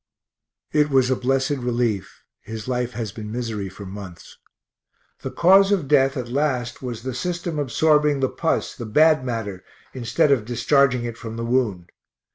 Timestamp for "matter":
9.23-9.63